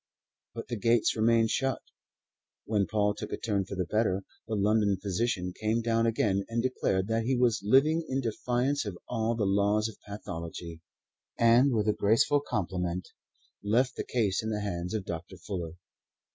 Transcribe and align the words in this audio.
But 0.55 0.67
the 0.69 0.77
gates 0.77 1.15
remained 1.15 1.51
shut. 1.51 1.77
When 2.65 2.87
Paul 2.87 3.13
took 3.13 3.31
a 3.31 3.37
turn 3.37 3.65
for 3.65 3.75
the 3.75 3.85
better, 3.85 4.23
the 4.47 4.55
London 4.55 4.97
physician 4.99 5.53
came 5.53 5.83
down 5.83 6.07
again 6.07 6.43
and 6.49 6.63
declared 6.63 7.05
that 7.09 7.25
he 7.25 7.37
was 7.37 7.61
living 7.61 8.01
in 8.09 8.19
defiance 8.19 8.83
of 8.83 8.97
all 9.07 9.35
the 9.35 9.45
laws 9.45 9.87
of 9.87 10.01
pathology, 10.01 10.81
and 11.37 11.71
with 11.71 11.87
a 11.87 11.93
graceful 11.93 12.39
compliment 12.41 13.09
left 13.63 13.95
the 13.95 14.03
case 14.03 14.41
in 14.41 14.49
the 14.49 14.61
hands 14.61 14.95
of 14.95 15.05
Dr. 15.05 15.37
Fuller. 15.37 15.73